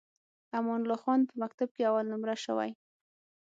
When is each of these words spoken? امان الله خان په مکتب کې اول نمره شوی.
امان 0.57 0.79
الله 0.83 0.97
خان 1.03 1.21
په 1.29 1.33
مکتب 1.41 1.69
کې 1.75 1.83
اول 1.89 2.05
نمره 2.13 2.35
شوی. 2.43 2.71